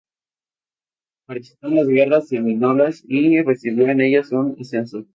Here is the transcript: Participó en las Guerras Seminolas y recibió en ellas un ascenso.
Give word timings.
Participó 1.27 1.67
en 1.67 1.75
las 1.75 1.87
Guerras 1.87 2.29
Seminolas 2.29 3.03
y 3.07 3.39
recibió 3.43 3.87
en 3.87 4.01
ellas 4.01 4.31
un 4.31 4.57
ascenso. 4.59 5.05